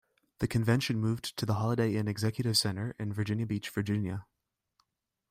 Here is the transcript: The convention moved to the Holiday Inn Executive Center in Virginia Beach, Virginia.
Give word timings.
The 0.39 0.47
convention 0.47 0.99
moved 0.99 1.37
to 1.37 1.45
the 1.45 1.53
Holiday 1.53 1.95
Inn 1.95 2.07
Executive 2.07 2.57
Center 2.57 2.95
in 2.97 3.13
Virginia 3.13 3.45
Beach, 3.45 3.69
Virginia. 3.69 4.25